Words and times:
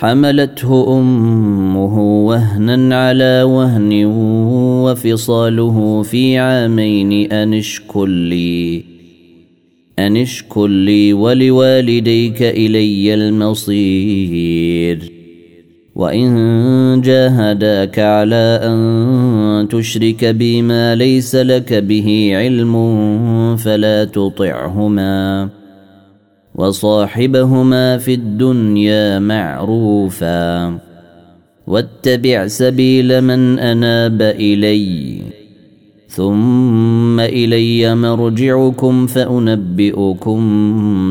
حملته 0.00 0.98
أمه 0.98 2.24
وهنا 2.26 3.08
على 3.08 3.42
وهن 3.42 4.04
وفصاله 4.84 6.02
في 6.02 6.38
عامين 6.38 7.32
أن 7.32 7.54
اشكر 7.54 8.06
لي 8.06 8.84
أن 9.98 10.16
اشكر 10.16 10.66
لي 10.66 11.12
ولوالديك 11.12 12.42
إلي 12.42 13.14
المصير. 13.14 15.12
وإن 15.94 17.00
جاهداك 17.04 17.98
على 17.98 18.60
أن 18.62 19.68
تشرك 19.70 20.24
بي 20.24 20.62
ما 20.62 20.94
ليس 20.94 21.34
لك 21.34 21.74
به 21.74 22.30
علم 22.34 22.76
فلا 23.56 24.04
تطعهما. 24.04 25.59
وصاحبهما 26.60 27.98
في 27.98 28.14
الدنيا 28.14 29.18
معروفا. 29.18 30.78
واتبع 31.66 32.46
سبيل 32.46 33.20
من 33.20 33.58
أناب 33.58 34.22
إلي. 34.22 35.20
ثم 36.08 37.20
إلي 37.20 37.94
مرجعكم 37.94 39.06
فأنبئكم 39.06 40.40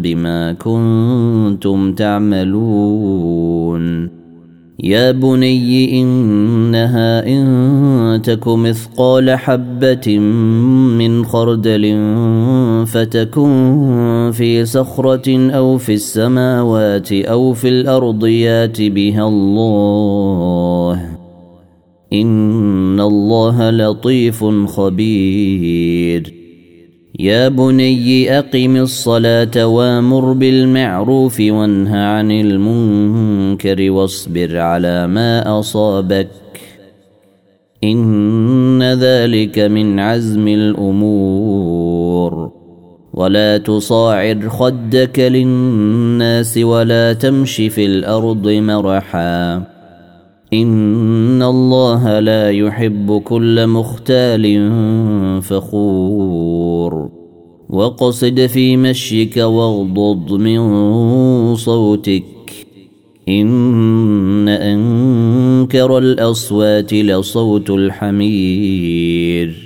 بما 0.00 0.52
كنتم 0.52 1.92
تعملون. 1.92 4.15
يا 4.84 5.10
بني 5.10 6.00
انها 6.00 7.26
ان 7.26 8.22
تك 8.24 8.48
مثقال 8.48 9.30
حبه 9.30 10.18
من 10.98 11.24
خردل 11.24 11.96
فتكن 12.86 14.30
في 14.34 14.64
صخره 14.64 15.50
أو 15.50 15.78
في 15.78 15.94
السماوات 15.94 17.12
أو 17.12 17.52
في 17.52 17.68
الأرض 17.68 18.26
يات 18.26 18.82
بها 18.82 19.28
الله 19.28 21.16
ان 22.12 23.00
الله 23.00 23.70
لطيف 23.70 24.44
خبير 24.66 26.35
يا 27.20 27.48
بني 27.48 28.38
أقم 28.38 28.76
الصلاة 28.76 29.66
وأمر 29.66 30.32
بالمعروف 30.32 31.40
وانه 31.40 31.96
عن 31.96 32.30
المنكر 32.30 33.90
واصبر 33.90 34.58
على 34.58 35.06
ما 35.06 35.60
أصابك. 35.60 36.28
إن 37.84 38.82
ذلك 38.82 39.58
من 39.58 40.00
عزم 40.00 40.48
الأمور. 40.48 42.50
ولا 43.14 43.58
تصاعر 43.58 44.48
خدك 44.48 45.18
للناس 45.18 46.58
ولا 46.58 47.12
تمش 47.12 47.56
في 47.56 47.86
الأرض 47.86 48.48
مرحا. 48.48 49.75
ان 50.62 51.42
الله 51.42 52.20
لا 52.20 52.50
يحب 52.50 53.22
كل 53.24 53.66
مختال 53.66 54.72
فخور 55.42 57.08
وقصد 57.70 58.46
في 58.46 58.76
مشيك 58.76 59.36
واغضض 59.36 60.32
من 60.32 61.54
صوتك 61.54 62.24
ان 63.28 64.48
انكر 64.48 65.98
الاصوات 65.98 66.94
لصوت 66.94 67.70
الحمير 67.70 69.65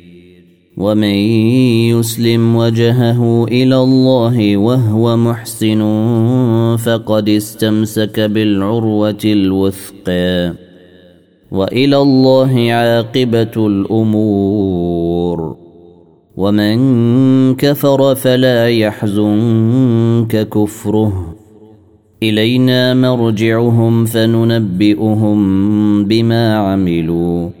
ومن 0.77 1.15
يسلم 1.93 2.55
وجهه 2.55 3.45
إلى 3.47 3.77
الله 3.77 4.57
وهو 4.57 5.17
محسن 5.17 5.81
فقد 6.85 7.29
استمسك 7.29 8.19
بالعروة 8.19 9.19
الوثقى 9.25 10.53
وإلى 11.51 11.97
الله 11.97 12.71
عاقبة 12.71 13.67
الأمور. 13.67 15.55
ومن 16.37 16.77
كفر 17.55 18.15
فلا 18.15 18.69
يحزنك 18.69 20.49
كفره. 20.49 21.35
إلينا 22.23 22.93
مرجعهم 22.93 24.05
فننبئهم 24.05 25.39
بما 26.05 26.57
عملوا. 26.57 27.60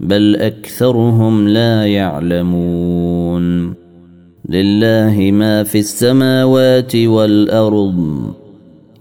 بل 0.00 0.36
أكثرهم 0.36 1.48
لا 1.48 1.86
يعلمون 1.86 3.74
لله 4.48 5.30
ما 5.32 5.62
في 5.62 5.78
السماوات 5.78 6.96
والأرض 6.96 8.24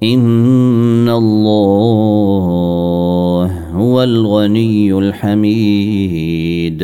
إن 0.04 1.10
الله 1.10 2.46
هو 3.74 4.04
الغني 4.04 4.94
الحميد 4.94 6.84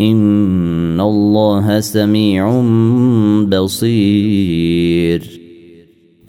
ان 0.00 1.00
الله 1.00 1.80
سميع 1.80 2.62
بصير. 3.48 5.40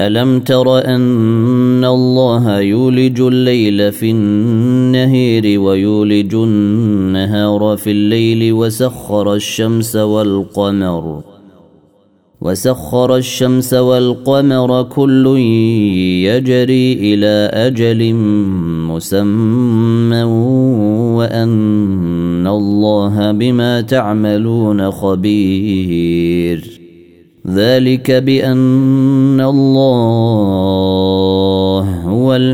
الم 0.01 0.39
تر 0.39 0.85
ان 0.85 1.85
الله 1.85 2.59
يولج 2.59 3.21
الليل 3.21 3.91
في 3.91 4.12
النهير 4.12 5.59
ويولج 5.59 6.35
النهار 6.35 7.77
في 7.77 7.91
الليل 7.91 8.53
وسخر 8.53 9.33
الشمس 9.33 9.95
والقمر 9.95 11.34
وسخر 12.45 13.15
الشمس 13.15 13.74
والقمر 13.74 14.83
كل 14.83 15.25
يجري 16.30 16.94
إلى 16.94 17.50
أجل 17.68 18.13
مسمى 18.94 20.24
وأن 21.18 22.47
الله 22.47 23.31
بما 23.31 23.81
تعملون 23.81 24.92
خبير. 24.92 26.59
ذلك 27.47 28.12
بأن 28.12 29.41
الله 29.41 30.34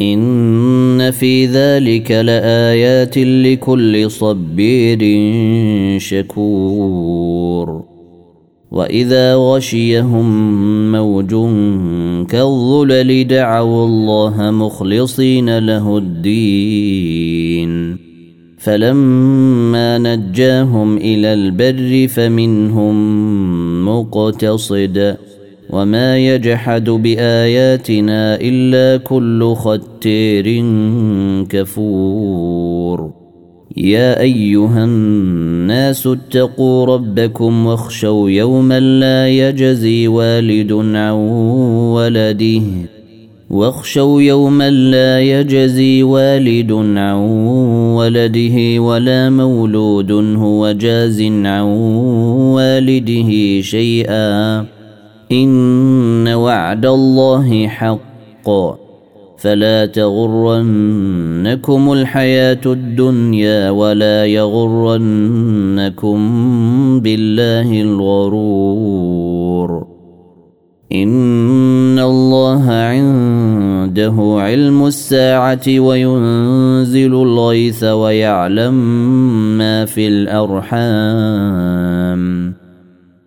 إن 0.00 1.10
في 1.10 1.46
ذلك 1.46 2.10
لآيات 2.10 3.18
لكل 3.18 4.10
صبير 4.10 4.98
شكور. 5.98 7.84
وإذا 8.70 9.34
غشيهم 9.34 10.92
موج 10.92 11.30
كالظلل 12.28 13.26
دعوا 13.26 13.86
الله 13.86 14.50
مخلصين 14.50 15.58
له 15.58 15.98
الدين. 15.98 17.96
فلما 18.58 19.98
نجاهم 19.98 20.96
إلى 20.96 21.34
البر 21.34 22.08
فمنهم 22.08 22.94
مقتصد. 23.88 25.16
وما 25.70 26.18
يجحد 26.18 26.90
باياتنا 26.90 28.38
الا 28.40 28.96
كل 28.96 29.54
ختير 29.54 30.64
كفور 31.48 33.10
يا 33.76 34.20
ايها 34.20 34.84
الناس 34.84 36.06
اتقوا 36.06 36.86
ربكم 36.86 37.66
واخشوا 37.66 38.30
يوما 38.30 38.80
لا 38.80 39.28
يجزي 39.28 40.08
والد 40.08 40.72
عن 40.72 41.10
ولده 41.94 42.62
واخشوا 43.50 44.22
يوما 44.22 44.70
لا 44.70 45.20
يجزي 45.20 46.02
والد 46.02 46.72
عن 46.72 47.14
ولده 47.96 48.80
ولا 48.82 49.30
مولود 49.30 50.12
هو 50.12 50.72
جاز 50.72 51.22
عن 51.22 51.62
والده 52.56 53.60
شيئا 53.60 54.75
إن 55.32 56.28
وعد 56.28 56.86
الله 56.86 57.66
حق. 57.66 58.50
فلا 59.38 59.86
تغرنكم 59.86 61.92
الحياة 61.92 62.60
الدنيا 62.66 63.70
ولا 63.70 64.26
يغرنكم 64.26 66.18
بالله 67.00 67.82
الغرور. 67.82 69.86
إن 70.92 71.98
الله 71.98 72.70
عنده 72.70 74.14
علم 74.18 74.86
الساعة 74.86 75.80
وينزل 75.80 77.14
الغيث 77.14 77.84
ويعلم 77.84 78.74
ما 79.58 79.84
في 79.84 80.08
الأرحام. 80.08 81.46